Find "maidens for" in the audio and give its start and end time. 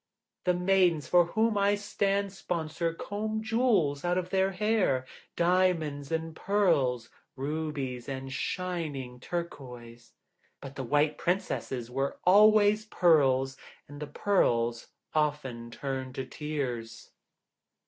0.55-1.25